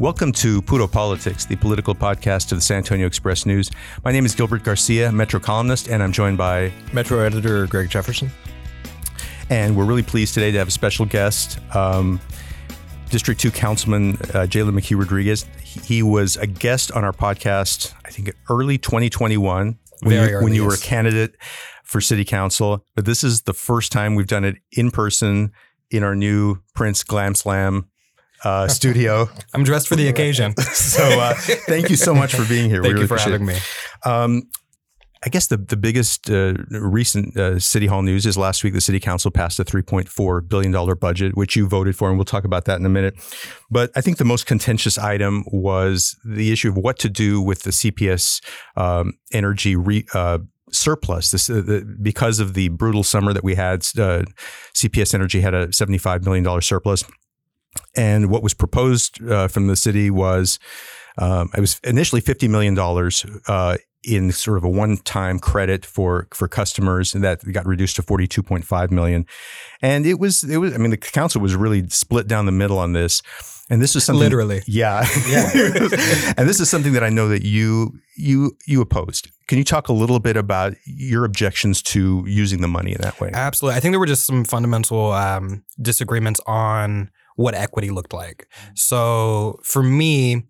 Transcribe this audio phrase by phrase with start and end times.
[0.00, 3.70] Welcome to Puro Politics, the political podcast of the San Antonio Express News.
[4.02, 8.30] My name is Gilbert Garcia, Metro columnist, and I'm joined by Metro editor Greg Jefferson.
[9.50, 12.18] And we're really pleased today to have a special guest, um,
[13.10, 15.44] District 2 Councilman uh, Jalen McKee Rodriguez.
[15.62, 20.44] He was a guest on our podcast, I think, early 2021 when, Very you, early,
[20.44, 21.36] when you were a candidate
[21.84, 22.86] for city council.
[22.94, 25.52] But this is the first time we've done it in person
[25.90, 27.89] in our new Prince Glam Slam
[28.44, 29.28] uh, studio.
[29.54, 30.54] I'm dressed for the occasion.
[30.70, 32.82] So uh, thank you so much for being here.
[32.82, 33.44] Thank really you for having it.
[33.44, 33.56] me.
[34.04, 34.42] Um,
[35.24, 38.80] I guess the the biggest uh, recent uh, city hall news is last week the
[38.80, 42.44] city council passed a 3.4 billion dollar budget, which you voted for, and we'll talk
[42.44, 43.14] about that in a minute.
[43.70, 47.62] But I think the most contentious item was the issue of what to do with
[47.62, 48.42] the CPS
[48.76, 50.38] um, energy re, uh,
[50.72, 51.30] surplus.
[51.30, 53.86] This uh, the, because of the brutal summer that we had.
[53.98, 54.24] Uh,
[54.74, 57.04] CPS Energy had a 75 million dollar surplus.
[57.96, 60.58] And what was proposed uh, from the city was
[61.18, 66.28] um, it was initially fifty million dollars uh, in sort of a one-time credit for
[66.32, 69.26] for customers, and that got reduced to forty-two point five million.
[69.82, 72.78] And it was it was I mean the council was really split down the middle
[72.78, 73.22] on this.
[73.72, 74.62] And this is something Literally.
[74.66, 75.06] yeah,
[76.36, 79.30] and this is something that I know that you you you opposed.
[79.46, 83.20] Can you talk a little bit about your objections to using the money in that
[83.20, 83.30] way?
[83.32, 83.76] Absolutely.
[83.76, 87.10] I think there were just some fundamental um, disagreements on
[87.40, 88.46] what equity looked like.
[88.74, 90.46] So for me,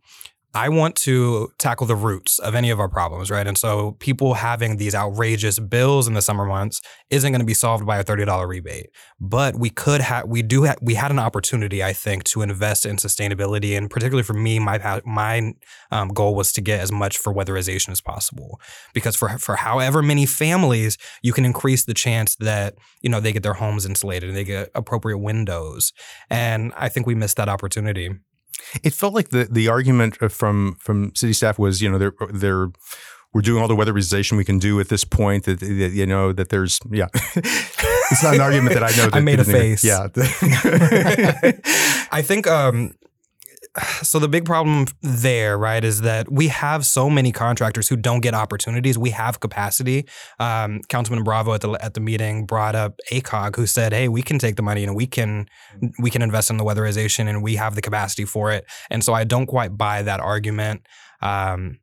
[0.52, 3.46] I want to tackle the roots of any of our problems, right?
[3.46, 7.54] And so people having these outrageous bills in the summer months isn't going to be
[7.54, 8.90] solved by a $30 rebate.
[9.20, 12.84] But we could have, we do, ha- we had an opportunity, I think, to invest
[12.84, 13.78] in sustainability.
[13.78, 15.52] And particularly for me, my, my
[15.92, 18.60] um, goal was to get as much for weatherization as possible.
[18.92, 23.32] Because for, for however many families, you can increase the chance that, you know, they
[23.32, 25.92] get their homes insulated and they get appropriate windows.
[26.28, 28.10] And I think we missed that opportunity.
[28.82, 32.68] It felt like the the argument from from city staff was, you know, they're they're
[33.32, 35.44] we're doing all the weatherization we can do at this point.
[35.44, 39.04] That, that you know that there's yeah, it's not an argument that I know.
[39.10, 39.84] That I made a face.
[39.84, 40.08] Yeah,
[42.12, 42.94] I think um
[44.02, 48.20] so the big problem there, right, is that we have so many contractors who don't
[48.20, 48.98] get opportunities.
[48.98, 50.06] We have capacity.
[50.38, 54.22] Um, Councilman Bravo at the at the meeting brought up ACOG, who said, "Hey, we
[54.22, 55.46] can take the money and we can
[55.98, 59.12] we can invest in the weatherization, and we have the capacity for it." And so
[59.12, 60.86] I don't quite buy that argument.
[61.22, 61.78] Um,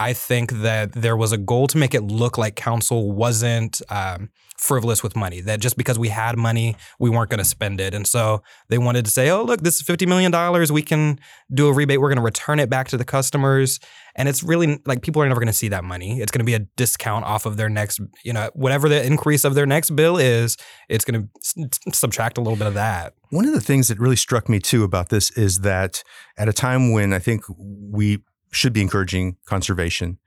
[0.00, 4.30] I think that there was a goal to make it look like council wasn't um,
[4.56, 5.42] frivolous with money.
[5.42, 8.78] That just because we had money, we weren't going to spend it, and so they
[8.78, 10.72] wanted to say, "Oh, look, this is fifty million dollars.
[10.72, 11.20] We can
[11.52, 12.00] do a rebate.
[12.00, 13.78] We're going to return it back to the customers."
[14.16, 16.20] And it's really like people are never going to see that money.
[16.20, 19.44] It's going to be a discount off of their next, you know, whatever the increase
[19.44, 20.56] of their next bill is.
[20.88, 23.14] It's going to subtract a little bit of that.
[23.30, 26.02] One of the things that really struck me too about this is that
[26.36, 28.18] at a time when I think we
[28.50, 30.18] should be encouraging conservation,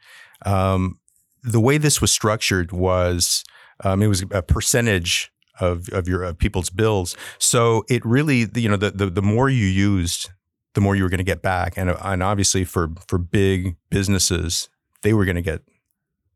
[0.45, 0.99] um,
[1.43, 3.43] the way this was structured was
[3.83, 7.15] um, it was a percentage of of your of people's bills.
[7.37, 10.29] So it really, you know, the the, the more you used,
[10.73, 14.69] the more you were going to get back, and and obviously for for big businesses,
[15.01, 15.61] they were going to get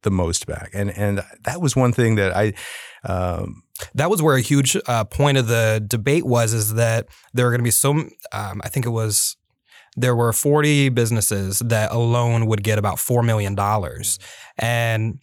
[0.04, 2.54] the most back, and and that was one thing that I.
[3.04, 7.48] Um, that was where a huge uh, point of the debate was is that there
[7.48, 9.38] are going to be so um, i think it was
[9.98, 13.58] there were 40 businesses that alone would get about $4 million
[14.58, 15.20] and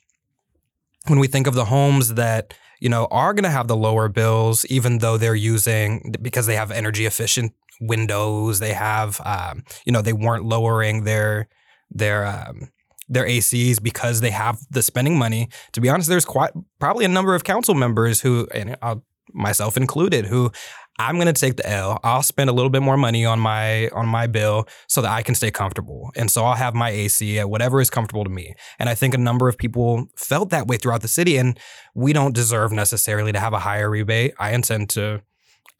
[1.07, 4.09] when we think of the homes that you know are going to have the lower
[4.09, 9.93] bills even though they're using because they have energy efficient windows they have um, you
[9.93, 11.49] know they weren't lowering their
[11.91, 12.69] their um,
[13.09, 15.49] their ACs because they have the spending money.
[15.73, 19.77] To be honest, there's quite probably a number of council members who, and I'll, myself
[19.77, 20.51] included, who
[20.99, 21.99] I'm going to take the L.
[22.05, 25.23] I'll spend a little bit more money on my on my bill so that I
[25.23, 28.55] can stay comfortable, and so I'll have my AC at whatever is comfortable to me.
[28.79, 31.59] And I think a number of people felt that way throughout the city, and
[31.95, 34.35] we don't deserve necessarily to have a higher rebate.
[34.39, 35.23] I intend to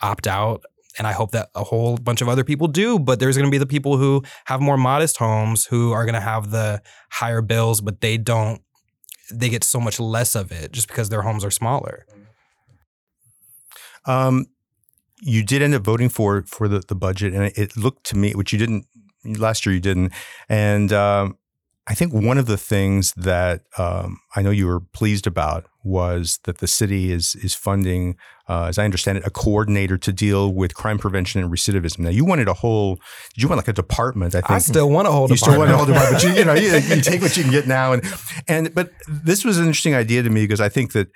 [0.01, 0.65] opt out
[0.99, 2.99] and I hope that a whole bunch of other people do.
[2.99, 6.15] But there's going to be the people who have more modest homes who are going
[6.15, 8.63] to have the higher bills, but they don't.
[9.33, 12.07] They get so much less of it just because their homes are smaller.
[14.07, 14.47] Um,
[15.21, 18.33] you did end up voting for for the, the budget, and it, looked to me,
[18.33, 18.87] which you didn't
[19.25, 20.13] last year, you didn't,
[20.49, 21.39] and um,
[21.87, 26.41] I think one of the things that um, I know you were pleased about was
[26.45, 28.17] that the city is is funding,
[28.49, 31.99] uh, as I understand it, a coordinator to deal with crime prevention and recidivism.
[32.01, 32.97] Now, you wanted a whole,
[33.35, 34.35] did you want like a department?
[34.35, 35.31] I think I still want to hold.
[35.31, 37.43] you still want to hold department, but you, you know, you, you take what you
[37.43, 38.03] can get now, and
[38.49, 41.09] and but this was an interesting idea to me because I think that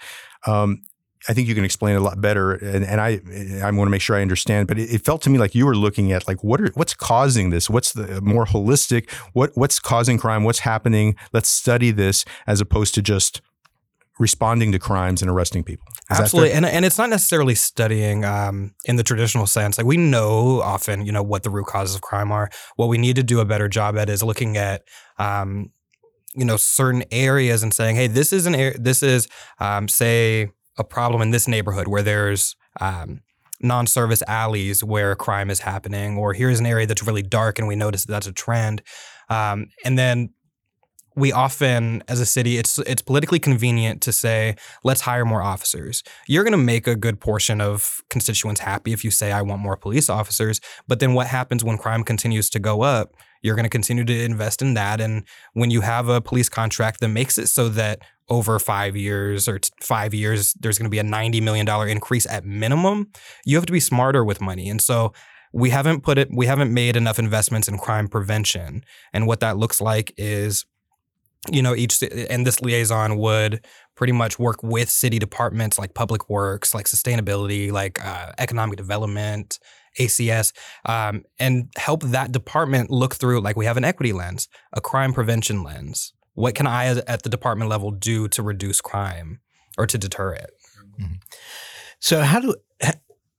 [0.47, 0.83] um,
[1.29, 3.21] I think you can explain it a lot better, and, and I
[3.63, 4.69] I want to make sure I understand.
[4.69, 6.95] But it, it, felt to me like you were looking at like what are what's
[6.95, 7.69] causing this?
[7.69, 9.11] What's the more holistic?
[9.33, 10.45] What what's causing crime?
[10.45, 11.17] What's happening?
[11.33, 13.41] Let's study this as opposed to just
[14.19, 15.87] responding to crimes and arresting people.
[16.11, 19.79] Is Absolutely, and and it's not necessarily studying um, in the traditional sense.
[19.79, 22.51] Like we know often, you know, what the root causes of crime are.
[22.77, 24.83] What we need to do a better job at is looking at.
[25.19, 25.73] Um,
[26.35, 28.79] you know certain areas and saying, "Hey, this is an area.
[28.79, 29.27] This is,
[29.59, 33.21] um, say, a problem in this neighborhood where there's um,
[33.61, 37.77] non-service alleys where crime is happening, or here's an area that's really dark and we
[37.77, 38.83] notice that that's a trend.
[39.29, 40.31] Um, and then
[41.19, 44.55] we often, as a city, it's it's politically convenient to say,
[44.85, 46.05] let's hire more officers.
[46.29, 49.61] You're going to make a good portion of constituents happy if you say, I want
[49.61, 50.61] more police officers.
[50.87, 53.15] But then what happens when crime continues to go up?
[53.43, 55.01] You're going to continue to invest in that.
[55.01, 59.49] And when you have a police contract that makes it so that over five years
[59.49, 63.09] or five years, there's going to be a $90 million increase at minimum,
[63.45, 64.69] you have to be smarter with money.
[64.69, 65.13] And so
[65.53, 68.85] we haven't put it, we haven't made enough investments in crime prevention.
[69.13, 70.67] And what that looks like is,
[71.51, 73.65] you know, each, and this liaison would
[73.95, 79.59] pretty much work with city departments like public works, like sustainability, like uh, economic development,
[79.99, 80.53] ACS,
[80.85, 85.13] um, and help that department look through, like we have an equity lens, a crime
[85.13, 89.41] prevention lens, what can I at the department level do to reduce crime
[89.77, 90.51] or to deter it?
[91.01, 91.15] Mm-hmm.
[91.99, 92.55] So how do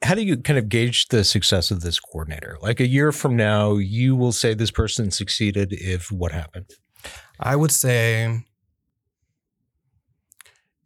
[0.01, 2.57] how do you kind of gauge the success of this coordinator?
[2.61, 6.71] Like a year from now, you will say this person succeeded if what happened?
[7.39, 8.43] I would say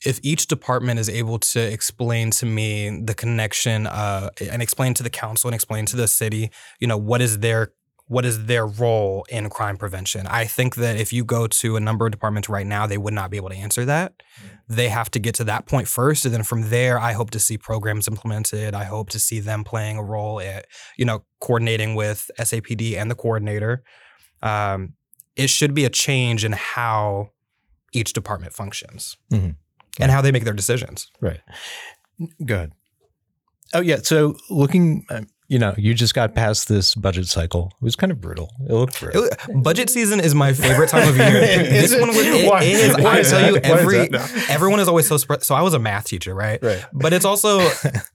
[0.06, 5.04] if each department is able to explain to me the connection uh, and explain to
[5.04, 7.72] the council and explain to the city, you know, what is their
[8.08, 10.28] what is their role in crime prevention?
[10.28, 13.14] I think that if you go to a number of departments right now, they would
[13.14, 14.14] not be able to answer that.
[14.18, 14.76] Mm-hmm.
[14.76, 16.26] They have to get to that point first.
[16.26, 18.74] And then from there, I hope to see programs implemented.
[18.74, 20.68] I hope to see them playing a role at,
[20.98, 23.84] you know, coordinating with SAPD and the coordinator.
[24.42, 24.94] Um,
[25.36, 27.30] it should be a change in how
[27.94, 29.52] each department functions mm-hmm.
[30.00, 31.10] and how they make their decisions.
[31.22, 31.40] Right.
[32.46, 32.74] Good.
[33.74, 33.98] Oh yeah.
[34.04, 37.72] So looking, um, you know, you just got past this budget cycle.
[37.80, 38.50] It was kind of brutal.
[38.68, 39.26] It looked brutal.
[39.26, 41.32] It, budget season is my favorite time of year.
[41.32, 42.64] this one was it Why?
[42.64, 42.98] is.
[42.98, 43.52] Why I is tell that?
[43.52, 44.10] you, every
[44.50, 45.44] everyone is always so spread.
[45.44, 46.58] So I was a math teacher, right?
[46.60, 46.84] Right.
[46.92, 47.60] But it's also,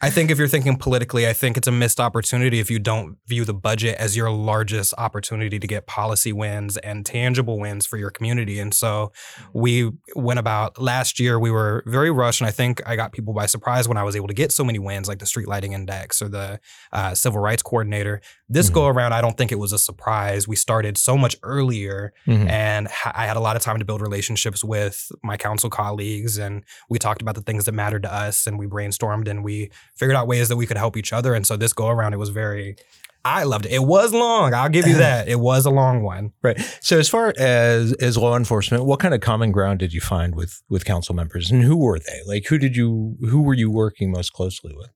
[0.01, 3.17] I think, if you're thinking politically, I think it's a missed opportunity if you don't
[3.29, 7.99] view the budget as your largest opportunity to get policy wins and tangible wins for
[7.99, 8.59] your community.
[8.59, 9.13] And so
[9.53, 11.39] we went about last year.
[11.39, 14.17] We were very rushed, and I think I got people by surprise when I was
[14.17, 16.59] able to get so many wins, like the street lighting index or the
[16.93, 18.23] uh, civil rights coordinator.
[18.49, 18.75] This mm-hmm.
[18.75, 20.49] go around, I don't think it was a surprise.
[20.49, 22.49] We started so much earlier, mm-hmm.
[22.49, 26.39] and ha- I had a lot of time to build relationships with my council colleagues,
[26.39, 29.71] and we talked about the things that mattered to us, and we brainstormed and we
[29.95, 31.35] figured out ways that we could help each other.
[31.35, 32.77] And so this go around, it was very
[33.25, 33.73] I loved it.
[33.73, 34.55] It was long.
[34.55, 35.29] I'll give you that.
[35.29, 36.33] It was a long one.
[36.43, 36.59] Right.
[36.81, 40.35] So as far as as law enforcement, what kind of common ground did you find
[40.35, 42.21] with with council members and who were they?
[42.27, 44.91] Like who did you who were you working most closely with?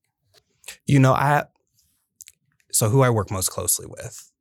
[0.85, 1.45] You know, I
[2.73, 4.33] so who I work most closely with.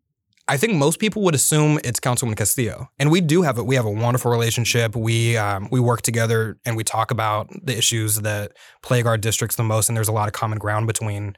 [0.48, 3.66] I think most people would assume it's Councilwoman Castillo, and we do have it.
[3.66, 4.96] We have a wonderful relationship.
[4.96, 8.52] We um, we work together and we talk about the issues that
[8.82, 9.88] plague our districts the most.
[9.88, 11.36] And there's a lot of common ground between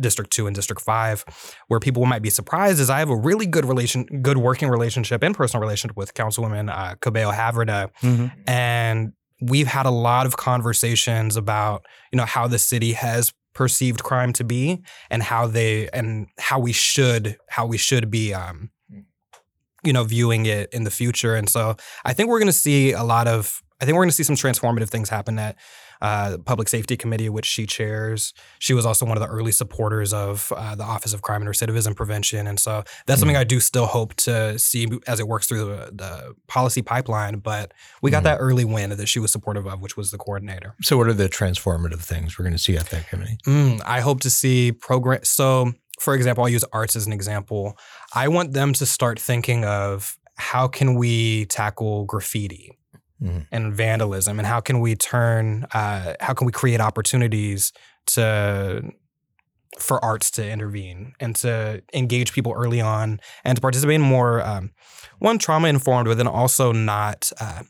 [0.00, 1.24] District Two and District Five.
[1.68, 5.22] Where people might be surprised is I have a really good relation, good working relationship
[5.22, 8.26] and personal relationship with Councilwoman uh, Cabello Havrda, mm-hmm.
[8.48, 14.02] and we've had a lot of conversations about you know how the city has perceived
[14.02, 18.70] crime to be and how they and how we should how we should be um,
[19.84, 21.34] you know viewing it in the future.
[21.34, 21.76] And so
[22.06, 24.22] i think we're going to see a lot of i think we're going to see
[24.22, 25.56] some transformative things happen at
[26.02, 28.32] uh, Public Safety Committee, which she chairs.
[28.58, 31.50] She was also one of the early supporters of uh, the Office of Crime and
[31.50, 32.46] Recidivism Prevention.
[32.46, 33.20] And so that's mm-hmm.
[33.20, 37.38] something I do still hope to see as it works through the, the policy pipeline.
[37.38, 37.72] But
[38.02, 38.24] we got mm-hmm.
[38.24, 40.74] that early win that she was supportive of, which was the coordinator.
[40.82, 43.38] So, what are the transformative things we're going to see at that committee?
[43.46, 45.20] Mm, I hope to see program.
[45.24, 47.76] So, for example, I'll use arts as an example.
[48.14, 52.78] I want them to start thinking of how can we tackle graffiti
[53.22, 53.40] mm-hmm.
[53.52, 57.72] and vandalism, and how can we turn, uh, how can we create opportunities
[58.06, 58.90] to
[59.78, 64.42] for arts to intervene and to engage people early on and to participate in more
[64.42, 64.72] um,
[65.20, 67.30] one trauma informed, but then also not.
[67.40, 67.62] Uh,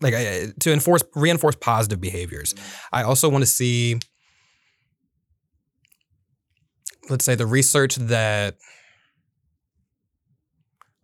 [0.00, 2.54] like uh, to enforce reinforce positive behaviors.
[2.92, 3.98] I also want to see
[7.10, 8.56] let's say the research that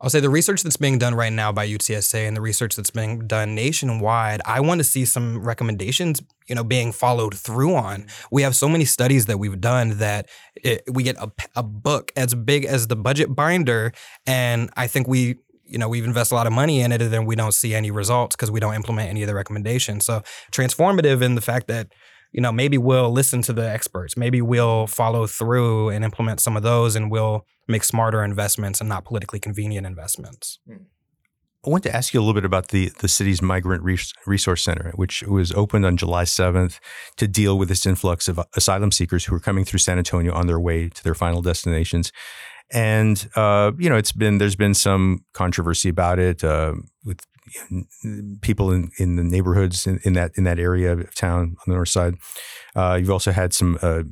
[0.05, 2.91] I'll say the research that's being done right now by UTSA and the research that's
[2.91, 8.09] being done nationwide, I want to see some recommendations, you know, being followed through on.
[8.31, 12.13] We have so many studies that we've done that it, we get a, a book
[12.17, 13.93] as big as the budget binder,
[14.27, 17.11] and I think we you know we've invested a lot of money in it and
[17.11, 20.23] then we don't see any results because we don't implement any of the recommendations so
[20.53, 21.89] transformative in the fact that
[22.35, 24.17] you know maybe we'll listen to the experts.
[24.17, 28.89] Maybe we'll follow through and implement some of those and we'll make smarter investments and
[28.89, 30.59] not politically convenient investments.
[31.67, 33.83] I want to ask you a little bit about the, the city's Migrant
[34.27, 36.79] Resource Center, which was opened on July 7th
[37.17, 40.47] to deal with this influx of asylum seekers who are coming through San Antonio on
[40.47, 42.13] their way to their final destinations.
[42.71, 47.21] And, uh, you know, it's been, there's been some controversy about it uh, with
[48.41, 51.75] people in, in the neighborhoods in, in, that, in that area of town on the
[51.75, 52.15] north side.
[52.75, 54.03] Uh, you've also had some uh,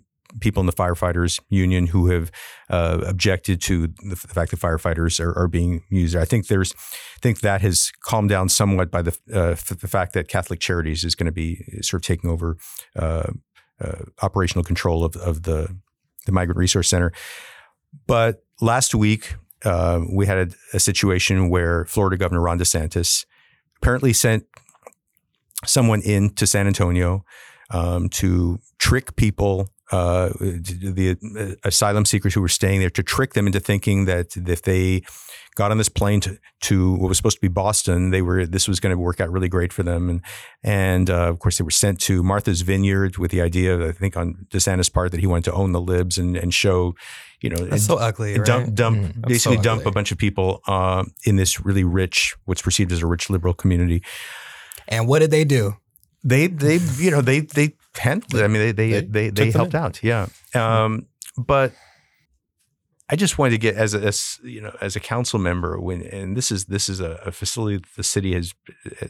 [0.41, 2.31] people in the firefighters union who have
[2.71, 6.17] uh, objected to the, the, fact that firefighters are, are, being used.
[6.17, 10.15] I think there's, I think that has calmed down somewhat by the uh, the fact
[10.15, 12.57] that Catholic Charities is going to be sort of taking over
[12.97, 13.31] uh,
[13.81, 15.77] uh, operational control of, of the
[16.27, 17.13] the Migrant Resource Center.
[18.07, 23.25] But last week uh, we had a, a situation where Florida Governor Ron DeSantis
[23.81, 24.45] apparently sent
[25.65, 27.25] someone in to San Antonio
[27.71, 33.35] um, to trick people uh, the uh, asylum seekers who were staying there to trick
[33.35, 35.03] them into thinking that if they
[35.55, 38.67] got on this plane to, to what was supposed to be Boston, they were this
[38.67, 40.21] was going to work out really great for them, and
[40.63, 44.17] and uh, of course they were sent to Martha's Vineyard with the idea, I think,
[44.17, 46.95] on DeSantis' part that he wanted to own the libs and and show,
[47.41, 48.47] you know, that's so ugly, right?
[48.47, 52.35] dump, dump mm, basically so dump a bunch of people uh, in this really rich,
[52.45, 54.03] what's perceived as a rich liberal community.
[54.89, 55.77] And what did they do?
[56.25, 59.75] They they you know they they handled I mean they they they they, they helped
[59.75, 60.03] out.
[60.03, 60.29] Yeah.
[60.55, 61.07] Um,
[61.37, 61.73] but
[63.09, 66.03] I just wanted to get as a as, you know as a council member when
[66.03, 68.55] and this is this is a, a, facility the city has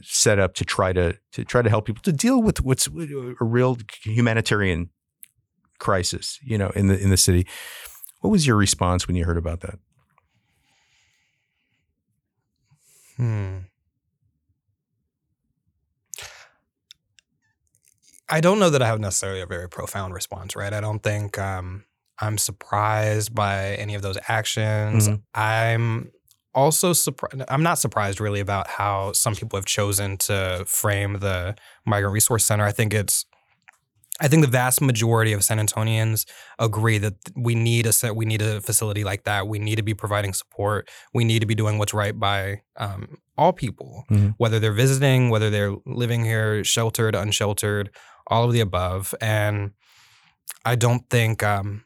[0.02, 3.44] set up to try to to try to help people to deal with what's a
[3.44, 4.90] real humanitarian
[5.78, 7.46] crisis you know in the in the city.
[8.20, 9.78] What was your response when you heard about that?
[13.16, 13.58] Hmm.
[18.28, 20.72] I don't know that I have necessarily a very profound response, right?
[20.72, 21.84] I don't think um,
[22.22, 25.08] I'm surprised by any of those actions.
[25.08, 25.20] Mm-hmm.
[25.34, 26.12] I'm
[26.54, 27.42] also surprised.
[27.48, 32.44] I'm not surprised really about how some people have chosen to frame the Migrant Resource
[32.44, 32.64] Center.
[32.64, 33.26] I think it's
[34.20, 36.26] I think the vast majority of San Antonians
[36.60, 39.48] agree that we need a we need a facility like that.
[39.48, 40.88] We need to be providing support.
[41.12, 44.28] We need to be doing what's right by um, all people, mm-hmm.
[44.36, 47.90] whether they're visiting, whether they're living here, sheltered, unsheltered,
[48.28, 49.12] all of the above.
[49.20, 49.72] And
[50.64, 51.84] I don't think, um,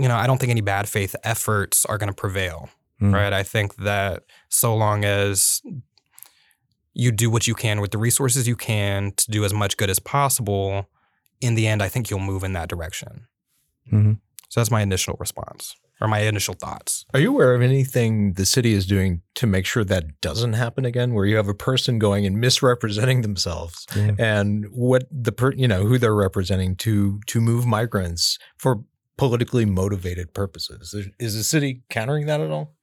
[0.00, 3.12] you know, I don't think any bad faith efforts are going to prevail, mm.
[3.12, 3.32] right?
[3.32, 5.60] I think that so long as
[6.94, 9.90] you do what you can with the resources you can to do as much good
[9.90, 10.88] as possible,
[11.40, 13.26] in the end, I think you'll move in that direction.
[13.92, 14.12] Mm-hmm.
[14.48, 17.04] So that's my initial response or my initial thoughts.
[17.12, 20.84] Are you aware of anything the city is doing to make sure that doesn't happen
[20.84, 24.12] again, where you have a person going and misrepresenting themselves yeah.
[24.18, 28.82] and what the per, you know who they're representing to to move migrants for
[29.20, 30.94] politically motivated purposes?
[31.18, 32.74] Is the city countering that at all?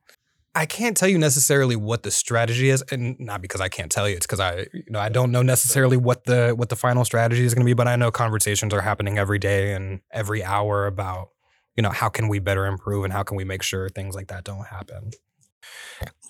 [0.56, 4.10] I can't tell you necessarily what the strategy is, and not because I can't tell
[4.10, 4.16] you.
[4.16, 7.44] It's because I, you know, I don't know necessarily what the what the final strategy
[7.44, 7.74] is going to be.
[7.74, 11.30] But I know conversations are happening every day and every hour about
[11.78, 14.28] you know, how can we better improve and how can we make sure things like
[14.28, 15.12] that don't happen?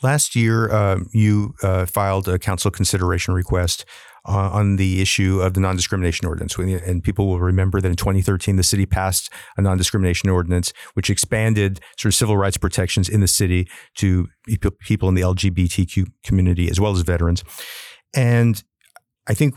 [0.03, 3.85] Last year, uh, you uh, filed a council consideration request
[4.27, 6.57] uh, on the issue of the non discrimination ordinance.
[6.57, 11.09] And people will remember that in 2013, the city passed a non discrimination ordinance which
[11.09, 14.27] expanded sort of civil rights protections in the city to
[14.81, 17.43] people in the LGBTQ community as well as veterans.
[18.15, 18.61] And
[19.27, 19.55] I think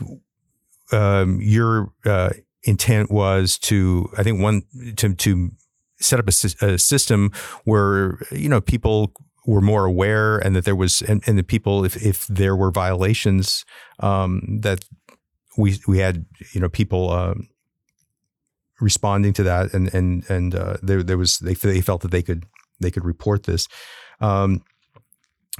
[0.91, 2.31] um, your uh,
[2.63, 4.63] intent was to, I think, one,
[4.97, 5.51] to, to
[5.99, 7.31] set up a, a system
[7.63, 9.13] where you know people
[9.45, 12.71] were more aware and that there was and, and the people if, if there were
[12.71, 13.65] violations
[13.99, 14.85] um, that
[15.57, 17.47] we we had you know people um,
[18.79, 22.21] responding to that and and and uh, there there was they they felt that they
[22.21, 22.45] could
[22.79, 23.67] they could report this.
[24.19, 24.63] Um,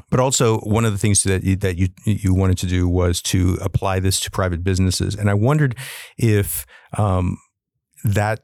[0.10, 3.22] but also, one of the things that you, that you you wanted to do was
[3.24, 5.76] to apply this to private businesses, and I wondered
[6.18, 6.66] if
[6.98, 7.38] um,
[8.04, 8.42] that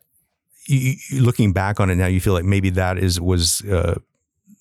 [0.67, 3.95] you, looking back on it now, you feel like maybe that is was uh,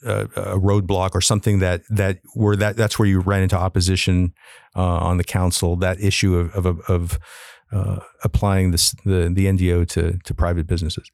[0.06, 0.20] a,
[0.54, 4.32] a, roadblock or something that that where that that's where you ran into opposition
[4.75, 5.76] uh, on the council.
[5.76, 7.18] That issue of of, of
[7.72, 11.10] uh, applying this the the NDO to to private businesses.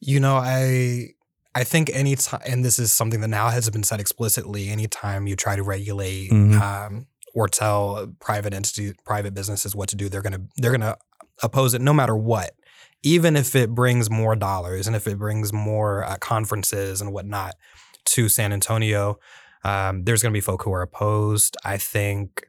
[0.00, 1.08] You know, I
[1.54, 4.68] I think any time, and this is something that now has been said explicitly.
[4.68, 6.60] Anytime you try to regulate Mhm.
[6.60, 10.96] um, or tell private entities, private businesses what to do, they're gonna they're gonna
[11.42, 12.52] oppose it no matter what,
[13.02, 17.54] even if it brings more dollars and if it brings more uh, conferences and whatnot
[18.06, 19.18] to San Antonio.
[19.64, 21.56] Um, there's gonna be folk who are opposed.
[21.64, 22.46] I think.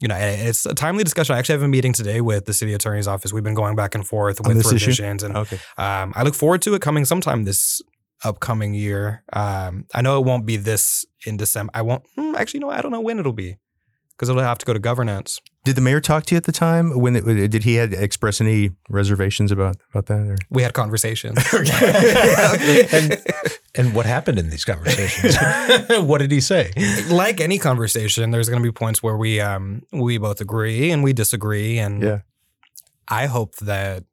[0.00, 1.36] You know, it's a timely discussion.
[1.36, 3.32] I actually have a meeting today with the city attorney's office.
[3.32, 4.86] We've been going back and forth On with this issue?
[4.86, 5.60] revisions, and Okay.
[5.78, 7.80] um, I look forward to it coming sometime this
[8.24, 9.22] upcoming year.
[9.32, 11.70] Um, I know it won't be this in December.
[11.72, 12.58] I won't hmm, actually.
[12.60, 13.58] No, I don't know when it'll be
[14.16, 15.40] because it'll have to go to governance.
[15.64, 16.98] Did the mayor talk to you at the time?
[16.98, 20.20] When it, did he had express any reservations about about that?
[20.30, 20.36] Or?
[20.50, 21.38] We had conversations.
[21.52, 23.22] and,
[23.74, 25.36] and what happened in these conversations?
[26.06, 26.72] what did he say?
[27.10, 31.02] like any conversation, there's going to be points where we um we both agree and
[31.02, 32.18] we disagree, and Yeah.
[33.08, 34.04] I hope that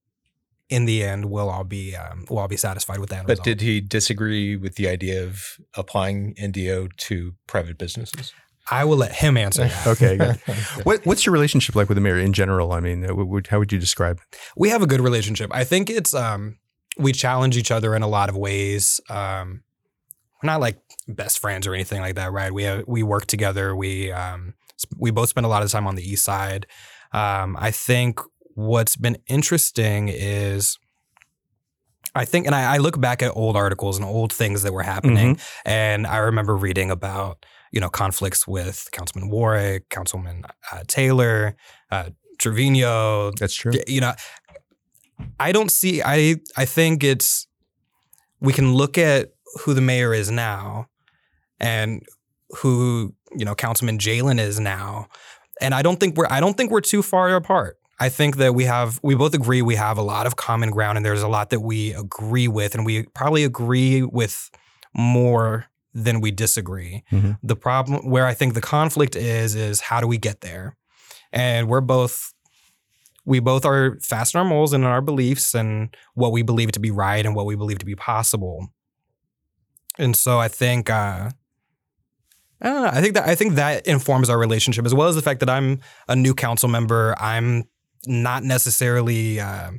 [0.70, 3.26] in the end we'll all be um, we'll all be satisfied with that.
[3.26, 3.46] But result.
[3.46, 8.34] did he disagree with the idea of applying NDO to private businesses?
[8.72, 9.88] I will let him answer that.
[9.98, 10.16] Okay.
[10.18, 10.40] good.
[10.84, 12.72] What, what's your relationship like with the mayor in general?
[12.72, 14.20] I mean, uh, would, how would you describe?
[14.32, 14.38] it?
[14.56, 15.50] we have a good relationship.
[15.52, 16.59] I think it's um
[17.00, 19.02] we challenge each other in a lot of ways.
[19.10, 19.64] Um
[20.42, 22.54] we're not like best friends or anything like that, right?
[22.54, 23.76] We have, we work together.
[23.76, 24.54] We um
[24.98, 26.68] we both spend a lot of time on the east side.
[27.12, 28.20] Um I think
[28.56, 30.78] what's been interesting is
[32.16, 34.82] I think, and I, I look back at old articles and old things that were
[34.84, 41.56] happening, and I remember reading about you know conflicts with Councilman Warrick, Councilman uh, Taylor,
[41.92, 43.74] uh, Trevino, That's true.
[43.88, 44.14] You know
[45.40, 47.48] i don't see i i think it's
[48.42, 50.88] we can look at who the mayor is now
[51.60, 52.04] and
[52.58, 55.08] who you know councilman jalen is now.
[55.62, 57.78] And i don't think we're i don't think we're too far apart.
[58.02, 60.98] I think that we have we both agree we have a lot of common ground
[60.98, 64.50] and there's a lot that we agree with and we probably agree with
[64.96, 67.04] more than we disagree.
[67.12, 67.38] Mhm.
[67.44, 70.78] the problem where i think the conflict is is how do we get there?
[71.34, 72.34] And we're both
[73.30, 76.72] we both are fast in our moles and in our beliefs and what we believe
[76.72, 78.68] to be right and what we believe to be possible.
[80.00, 81.30] And so I think uh
[82.62, 82.90] I don't know.
[82.92, 85.50] I think that I think that informs our relationship as well as the fact that
[85.50, 87.16] I'm a new council member.
[87.20, 87.66] I'm
[88.06, 89.72] not necessarily uh,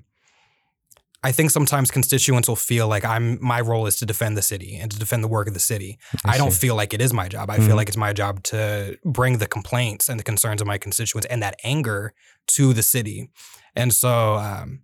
[1.23, 4.77] I think sometimes constituents will feel like I'm my role is to defend the city
[4.77, 5.99] and to defend the work of the city.
[6.25, 7.51] I, don't feel like it is my job.
[7.51, 7.67] I Mhm.
[7.67, 11.27] feel like it's my job to bring the complaints and the concerns of my constituents
[11.31, 12.15] and that anger
[12.49, 13.31] to the city.
[13.77, 14.81] And so um,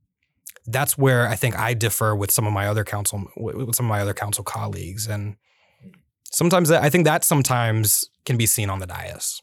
[0.66, 3.86] that's where I think I differ with some of my other council with with some
[3.86, 5.06] of my other council colleagues.
[5.06, 5.36] And
[6.30, 9.40] sometimes I think that sometimes can be seen on the dais.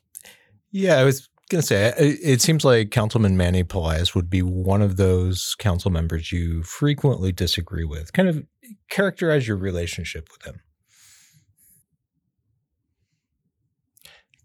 [0.71, 4.41] Yeah, I was going to say, it, it seems like Councilman Manny Pelaez would be
[4.41, 8.11] one of those council members you frequently disagree with.
[8.13, 8.43] Kind of
[8.89, 10.59] characterize your relationship with him.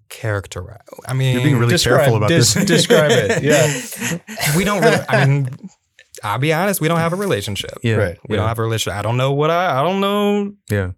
[0.08, 0.80] Characterize.
[1.06, 2.54] I mean, You're being really Describe- careful about des- this.
[2.54, 3.42] describe it,
[4.22, 4.56] yeah.
[4.56, 4.96] we don't really.
[5.08, 5.48] I mean,
[6.24, 6.80] I'll be honest.
[6.80, 7.72] We don't have a relationship.
[7.82, 7.96] Yeah.
[7.96, 8.18] Right.
[8.28, 8.98] We don't have a relationship.
[8.98, 9.80] I don't know what I.
[9.80, 10.92] I don't know Yeah.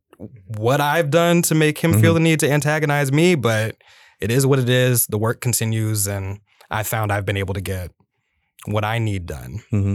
[0.56, 2.14] what I've done to make him feel Mhm.
[2.14, 3.76] the need to antagonize me, but
[4.20, 5.06] it is what it is.
[5.06, 7.90] The work continues, and I found I've been able to get
[8.66, 9.62] what I need done.
[9.70, 9.94] hmm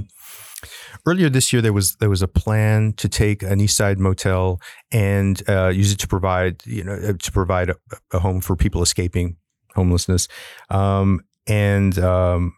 [1.05, 4.59] Earlier this year, there was there was a plan to take an East Side motel
[4.91, 7.75] and uh, use it to provide you know uh, to provide a,
[8.11, 9.35] a home for people escaping
[9.75, 10.27] homelessness,
[10.71, 12.53] um, and um,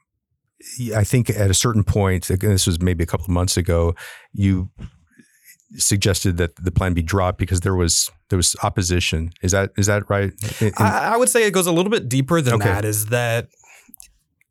[0.96, 3.94] I think at a certain point, this was maybe a couple of months ago,
[4.32, 4.70] you
[5.76, 9.32] suggested that the plan be dropped because there was there was opposition.
[9.42, 10.32] Is that is that right?
[10.62, 12.66] In- in- I, I would say it goes a little bit deeper than Okay.
[12.70, 12.86] that.
[12.86, 13.50] Is that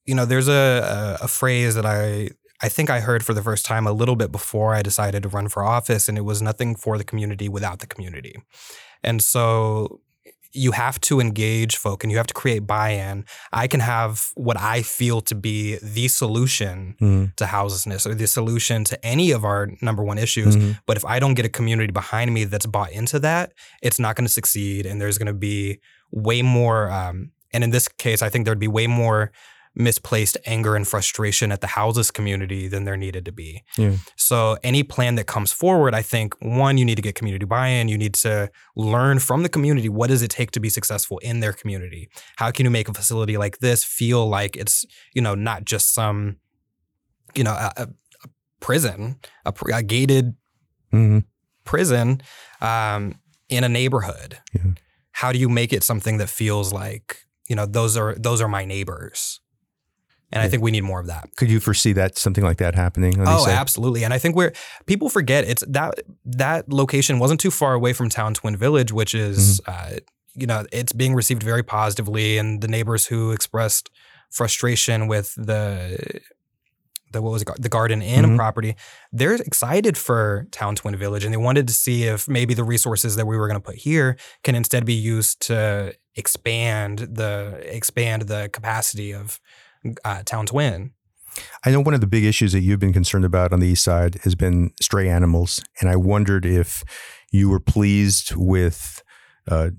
[0.05, 2.31] you know there's a, a a phrase that I
[2.63, 5.29] I think I heard for the first time a little bit before I decided to
[5.29, 8.35] run for office, and it was nothing for the community without the community,
[9.03, 10.01] and so
[10.57, 13.25] you have to engage folk and you have to create buy-in.
[13.53, 17.37] I can have what I feel to be the solution Mhm.
[17.37, 20.57] to houselessness or the solution to any of our number one issues.
[20.57, 20.79] Mhm.
[20.87, 24.17] But if I don't get a community behind me that's bought into that, it's not
[24.17, 24.87] going to succeed.
[24.87, 25.79] And there's going to be
[26.11, 26.91] way more.
[26.91, 29.33] Um, and in this case, I think there'd be way more
[29.77, 33.63] misplaced anger and frustration at the houses community than there needed to be.
[33.77, 33.97] Yeah.
[34.17, 37.89] So any plan that comes forward, I think one, you need to get community buy-in.
[37.89, 41.41] You need to learn from the community what does it take to be successful in
[41.41, 42.09] their community.
[42.37, 44.85] How can you make a facility like this feel like it's
[45.15, 46.37] you know not just some
[47.35, 47.89] you know a, a
[48.61, 50.35] prison, a, a gated
[50.93, 51.25] Mhm.
[51.65, 52.23] prison
[52.61, 54.39] um, in a neighborhood.
[54.55, 54.73] Yeah.
[55.11, 58.49] How do you make it something that feels like you know those are those are
[58.49, 59.41] my neighbors?
[60.33, 61.29] And I think we need more of that.
[61.37, 63.15] Could you foresee that something like that happening?
[63.21, 63.53] Oh, side?
[63.55, 64.05] absolutely.
[64.05, 64.53] And I think we're
[64.87, 69.15] people forget it's that that location wasn't too far away from Towne Twin Village, which
[69.15, 69.95] is Mm-hmm.
[69.95, 69.99] uh,
[70.35, 73.89] you know it's being received very positively, and the neighbors who expressed
[74.31, 76.21] frustration with the
[77.13, 78.37] the what was it, the Garden Inn Mhm.
[78.37, 78.75] property,
[79.13, 83.15] they're excited for Towne Twin Village, and they wanted to see if maybe the resources
[83.17, 88.23] that we were going to put here can instead be used to expand the expand
[88.23, 89.39] the capacity of
[90.05, 90.93] uh, Towne Twin.
[91.65, 93.85] I know one of the big issues that you've been concerned about on the east
[93.85, 96.83] side has been stray animals, and I wondered if
[97.31, 99.03] you were pleased with
[99.49, 99.71] uh,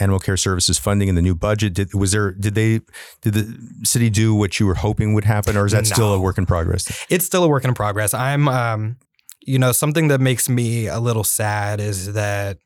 [0.00, 1.74] animal care services funding in the new budget.
[1.74, 2.80] Did was there did they
[3.22, 6.20] did the city do what you were hoping would happen, or is that still a
[6.20, 7.04] work in progress?
[7.08, 8.14] it's still a work in progress.
[8.14, 8.96] I'm, um,
[9.40, 12.58] you know, something that makes me a little sad is that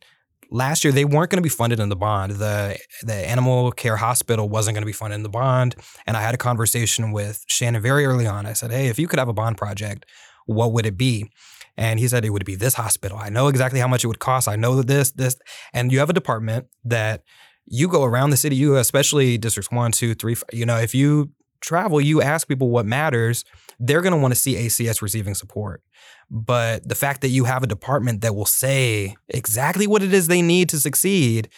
[0.51, 2.33] last year they weren't going to be funded in the bond.
[2.33, 6.23] The the animal care hospital wasn't going to be funded in the bond, and I
[6.23, 8.47] had a conversation with Shannon very early on.
[8.47, 10.07] I said, "Hey, if you could have a bond project,
[10.47, 11.31] what would it be?"
[11.77, 13.19] And he said it would be this hospital.
[13.19, 14.49] I know exactly how much it would cost.
[14.49, 15.37] I know that this, this,
[15.73, 17.23] and you have a department that
[17.67, 21.31] you go around the city, you especially districts one, two, three, you know, if you
[21.61, 23.45] travel, you ask people what matters,
[23.79, 25.83] they're going to want to see ACS receiving support.
[26.31, 30.27] But the fact that you have a department that will say exactly what it is
[30.27, 31.49] they need to succeed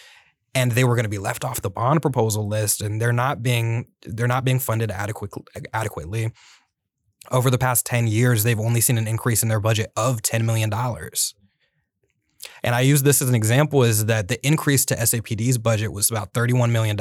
[0.54, 3.42] and they were going to be left off the bond proposal list and they're not
[3.42, 5.30] being they're not being funded adequate,
[5.72, 6.33] adequately.
[7.30, 10.44] Over the past 10 years, they've only seen an increase in their budget of $10
[10.44, 10.72] million.
[12.62, 16.11] And I use this as an example is that the increase to SAPD's budget was
[16.11, 16.98] about $31 million.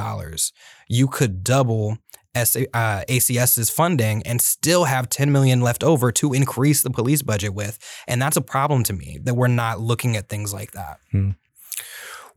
[0.88, 1.98] You could double
[2.36, 7.22] SA, uh, ACS's funding and still have 10 million left over to increase the police
[7.22, 7.80] budget with.
[8.08, 11.00] And that's a problem to me that we're not looking at things like that.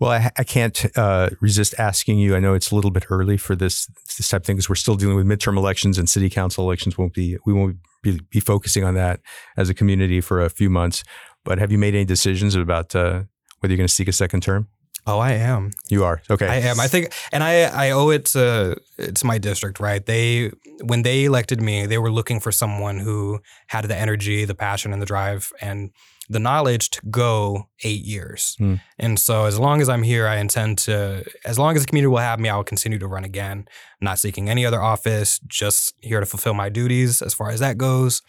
[0.03, 2.35] Well, I, I can't uh, resist asking you.
[2.35, 3.87] I know it's a little bit early for this
[4.19, 6.99] this type of thing because we're still dealing with midterm elections and city council elections.
[6.99, 9.21] Won't be we won't be, be focusing on that
[9.57, 11.05] as a community for a few months.
[11.45, 13.25] But have you made any decisions about uh,
[13.61, 14.69] whether you're going to seek a second term?
[15.05, 15.73] Oh, I am.
[15.89, 16.47] You are okay.
[16.47, 16.79] I am.
[16.79, 20.05] I think, and I I owe it to it's my district, right?
[20.05, 20.53] They
[20.85, 24.93] when they elected me, they were looking for someone who had the energy, the passion,
[24.93, 25.91] and the drive, and
[26.29, 28.55] the knowledge to go eight years.
[28.59, 28.77] Hmm.
[28.97, 31.25] And so, as long as I'm here, I intend to.
[31.45, 33.67] As long as the community will have me, I will continue to run again.
[34.01, 37.77] Not seeking any other office, just here to fulfill my duties as far as that
[37.77, 38.23] goes,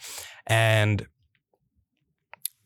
[0.46, 1.06] and.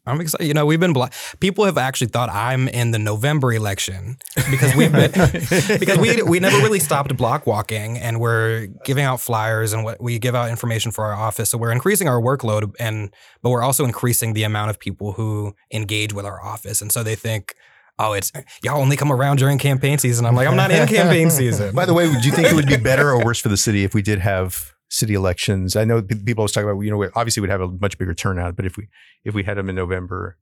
[0.08, 0.46] I'm excited.
[0.46, 1.08] You know, we've been blo-
[1.40, 4.16] people have actually thought I'm in the November election
[4.50, 5.10] because we've been
[5.78, 10.00] because we we never really stopped block walking and we're giving out flyers and what
[10.00, 11.50] we give out information for our office.
[11.50, 15.54] So we're increasing our workload and but we're also increasing the amount of people who
[15.72, 16.80] engage with our office.
[16.80, 17.54] And so they think,
[17.98, 20.26] oh, it's y'all only come around during campaign season.
[20.26, 21.74] I'm like, I'm not in campaign season.
[21.74, 23.84] By the way, do you think it would be better or worse for the city
[23.84, 25.76] if we did have city elections?
[25.76, 28.56] I know people always talk about you know obviously we'd have a much bigger turnout,
[28.56, 28.88] but if we
[29.24, 30.36] if we had them in November,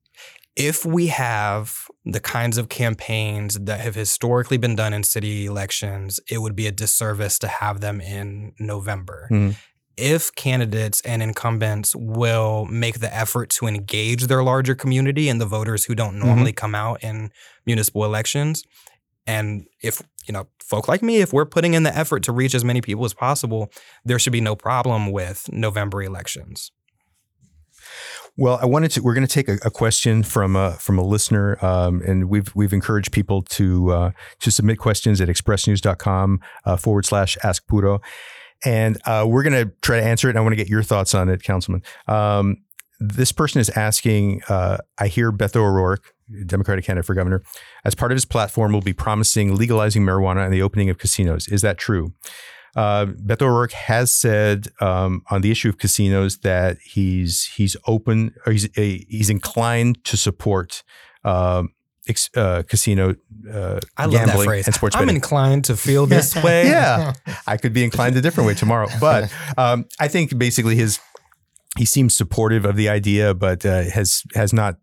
[0.57, 6.19] if we have the kinds of campaigns that have historically been done in city elections,
[6.31, 9.29] it would be a disservice to have them in November.
[9.31, 9.57] Mhm.
[9.99, 15.47] If candidates and incumbents will make the effort to engage their larger community and the
[15.47, 17.31] voters who don't normally come out in
[17.65, 18.63] municipal elections,
[19.27, 22.55] and if you know folk like me, if we're putting in the effort to reach
[22.55, 23.71] as many people as possible,
[24.05, 26.73] there should be no problem with November elections.
[28.39, 29.03] Well, I wanted to.
[29.03, 32.55] We're going to take a, a question from a from a listener, um, and we've
[32.55, 34.11] we've encouraged people to uh,
[34.41, 38.01] to submit questions at expressnews.com uh, forward slash ask Puro,
[38.65, 40.37] and uh, we're going to try to answer it.
[40.37, 41.83] I want to get your thoughts on it, Councilman.
[42.09, 42.59] Um,
[43.01, 44.43] this person is asking.
[44.49, 46.15] Uh, I hear Beto O'Rourke,
[46.47, 47.43] Democratic candidate for governor,
[47.85, 51.49] as part of his platform, will be promising legalizing marijuana and the opening of casinos.
[51.49, 52.15] Is that true?
[52.75, 58.35] Uh, Beto O'Rourke has said um, on the issue of casinos that he's he's open
[58.45, 60.83] or he's a, he's inclined to support
[61.25, 61.71] um,
[62.07, 63.15] ex, uh, casino
[63.51, 64.67] uh, I love that gambling phrase.
[64.67, 65.17] and sports I'm betting.
[65.17, 66.67] inclined to feel this way.
[66.67, 67.15] yeah,
[67.47, 71.01] I could be inclined a different way tomorrow, but um, I think basically his
[71.77, 74.77] he seems supportive of the idea, but uh, has has not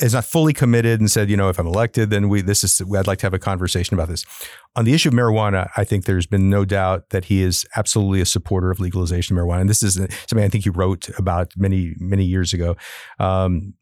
[0.00, 2.80] has not fully committed and said, you know, if I'm elected, then we this is
[2.80, 4.24] I'd like to have a conversation about this.
[4.76, 8.20] On the issue of marijuana, I think there's been no doubt that he is absolutely
[8.20, 11.52] a supporter of legalization of marijuana, and this is something I think he wrote about
[11.56, 12.76] many many years ago.
[13.18, 13.74] Um,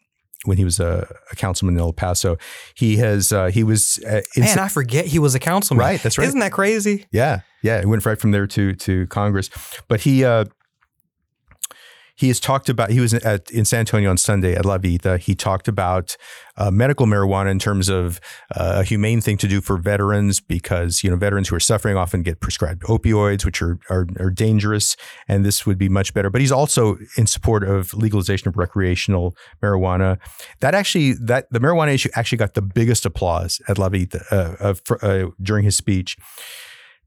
[0.45, 2.37] when he was a, a councilman in El Paso,
[2.75, 5.85] he has uh, he was uh, Man, I forget he was a councilman.
[5.85, 6.27] Right, that's right.
[6.27, 7.07] Isn't that crazy?
[7.11, 9.51] yeah, yeah, it went right from there to to Congress.
[9.89, 10.45] But he uh,
[12.17, 12.91] he has talked about.
[12.91, 15.19] He was at in San Antonio on Sunday at La Vida.
[15.19, 16.17] He talked about
[16.57, 18.21] uh, medical marijuana in terms of
[18.55, 21.97] uh, a humane thing to do for veterans because you know veterans who are suffering
[21.97, 24.97] often get prescribed opioids, which are, are are dangerous,
[25.29, 26.31] and this would be much better.
[26.31, 30.19] But he's also in support of legalization of recreational marijuana.
[30.61, 34.75] That actually that the marijuana issue actually got the biggest applause at La Vida uh,
[35.03, 36.17] uh, during his speech.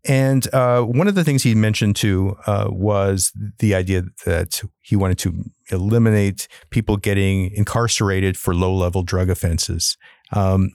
[0.06, 4.96] And uh, one of the things he mentioned too uh, was the idea that he
[4.96, 9.98] wanted to eliminate people getting incarcerated for low level drug offenses.
[10.32, 10.72] Um,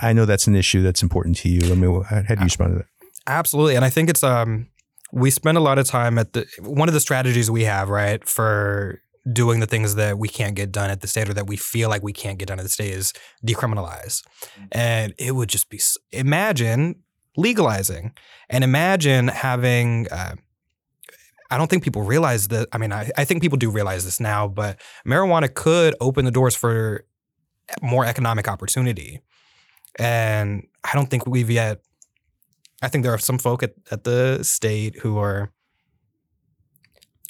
[0.00, 1.70] I know that's an issue that's important to you.
[1.70, 2.86] I mean, how do you respond to that?
[3.26, 3.76] Absolutely.
[3.76, 4.68] And I think it's, um,
[5.12, 8.26] we spend a lot of time at the, one of the strategies we have, right,
[8.26, 11.56] for doing the things that we can't get done at the state or that we
[11.56, 13.12] feel like we can't get done at the state is
[13.46, 14.24] decriminalize.
[14.72, 15.80] And it would just be,
[16.10, 17.01] imagine
[17.36, 18.12] legalizing.
[18.48, 20.34] And imagine having, uh,
[21.50, 22.68] I don't think people realize that.
[22.72, 26.30] I mean, I, I think people do realize this now, but marijuana could open the
[26.30, 27.04] doors for
[27.80, 29.20] more economic opportunity.
[29.98, 31.82] And I don't think we've yet,
[32.82, 35.52] I think there are some folk at, at the state who are,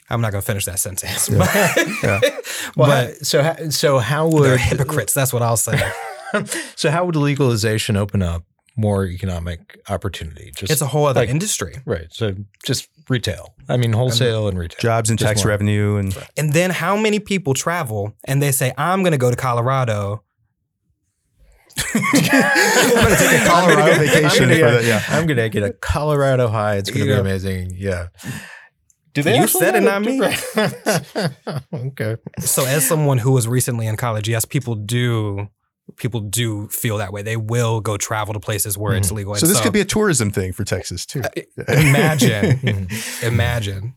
[0.08, 1.28] I'm not going to finish that sentence.
[1.28, 1.38] Yeah.
[1.38, 2.20] But, yeah.
[2.76, 4.44] well, but so, so how would.
[4.44, 5.14] They're hypocrites.
[5.14, 5.80] That's what I'll say.
[6.76, 8.44] so, how would legalization open up
[8.76, 10.52] more economic opportunity.
[10.56, 12.06] Just it's a whole other like, industry, right?
[12.10, 13.54] So just retail.
[13.68, 15.50] I mean, wholesale and, and retail, jobs and tax more.
[15.50, 19.30] revenue, and and then how many people travel and they say, "I'm going to go
[19.30, 20.22] to Colorado."
[21.94, 24.50] I'm going to take a Colorado vacation.
[24.50, 26.76] I'm gonna, yeah, I'm going to get a Colorado high.
[26.76, 27.16] It's going to yeah.
[27.16, 27.74] be amazing.
[27.78, 28.08] Yeah.
[29.14, 30.20] Do they you said it, not me.
[31.88, 32.16] okay.
[32.40, 35.48] So, as someone who was recently in college, yes, people do
[35.96, 37.22] people do feel that way.
[37.22, 39.34] They will go travel to places where mm it's legal.
[39.34, 41.22] So this so, could be a tourism thing for Texas too.
[41.68, 43.26] imagine, mm-hmm.
[43.26, 43.94] imagine.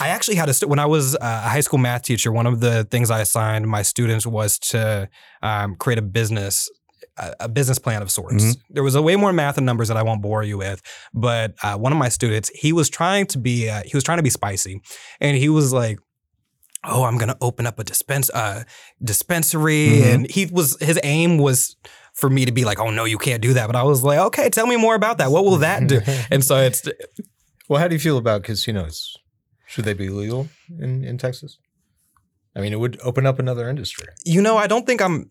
[0.00, 2.30] I actually had a when I was a high school math teacher.
[2.30, 5.08] One of the things I assigned my students was to
[5.42, 6.68] um, create a business
[7.40, 8.44] a business plan of sorts.
[8.44, 8.74] Mm-hmm.
[8.74, 10.80] There was a way more math and numbers that I won't bore you with,
[11.12, 14.18] but uh, one of my students, he was trying to be uh, he was trying
[14.18, 14.80] to be spicy,
[15.20, 15.98] and he was like,
[16.84, 18.64] oh, I'm gonna open up a dispense uh,
[19.02, 20.08] dispensary, mm-hmm.
[20.08, 21.76] and he was his aim was
[22.14, 23.66] for me to be like, oh no, you can't do that.
[23.66, 25.30] But I was like, okay, tell me more about that.
[25.30, 26.00] What will that do?
[26.30, 26.88] and so it's.
[27.68, 29.16] Well, how do you feel about casinos?
[29.66, 31.58] Should they be legal in in Texas?
[32.56, 34.06] I mean, it would open up another industry.
[34.24, 35.28] You know, I don't think I'm.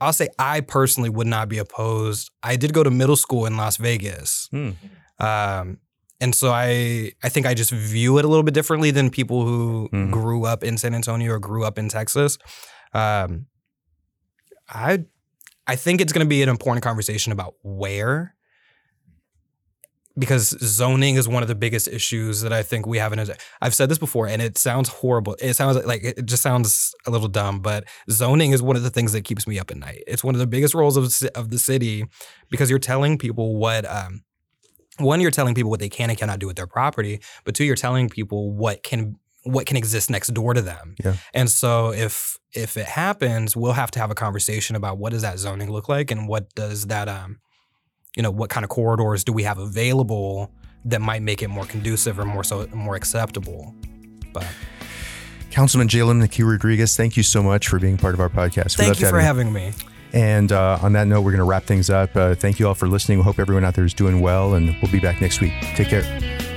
[0.00, 2.30] I'll say I personally would not be opposed.
[2.42, 4.48] I did go to middle school in Las Vegas.
[4.50, 4.70] Hmm.
[5.18, 5.78] Um,
[6.20, 9.44] and so I I think I just view it a little bit differently than people
[9.44, 10.10] who mm-hmm.
[10.10, 12.38] grew up in San Antonio or grew up in Texas.
[12.92, 13.46] Um,
[14.68, 15.04] I
[15.66, 18.34] I think it's going to be an important conversation about where
[20.16, 23.26] because zoning is one of the biggest issues that I think we have in.
[23.60, 25.36] I've said this before and it sounds horrible.
[25.40, 28.90] It sounds like it just sounds a little dumb, but zoning is one of the
[28.90, 30.04] things that keeps me up at night.
[30.06, 32.04] It's one of the biggest roles of, of the city
[32.48, 34.22] because you're telling people what um,
[34.98, 37.64] one, you're telling people what they can and cannot do with their property, but two,
[37.64, 40.94] you're telling people what can what can exist next door to them.
[41.04, 41.16] Yeah.
[41.32, 45.22] And so if if it happens, we'll have to have a conversation about what does
[45.22, 47.40] that zoning look like and what does that um
[48.16, 50.50] you know what kind of corridors do we have available
[50.84, 53.74] that might make it more conducive or more so more acceptable.
[54.32, 54.46] But
[55.50, 58.76] Councilman Jalen McKee Rodriguez, thank you so much for being part of our podcast.
[58.76, 59.72] Thank you for having me.
[60.14, 62.14] And uh, on that note, we're going to wrap things up.
[62.14, 63.18] Uh, thank you all for listening.
[63.18, 65.52] We hope everyone out there is doing well, and we'll be back next week.
[65.74, 66.53] Take care.